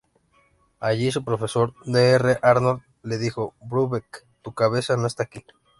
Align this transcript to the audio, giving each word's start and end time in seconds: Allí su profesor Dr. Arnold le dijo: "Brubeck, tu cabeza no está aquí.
Allí 0.79 1.11
su 1.11 1.23
profesor 1.23 1.75
Dr. 1.85 2.39
Arnold 2.41 2.81
le 3.03 3.19
dijo: 3.19 3.53
"Brubeck, 3.61 4.25
tu 4.41 4.51
cabeza 4.51 4.97
no 4.97 5.05
está 5.05 5.21
aquí. 5.25 5.45